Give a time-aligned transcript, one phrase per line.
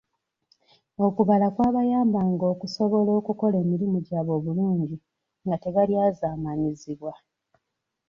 [1.05, 4.95] Okubala kwabayambanga okusobola okukola emirimu gyabwe obulungi
[5.45, 7.13] nga tebalyazamaanyizibwa.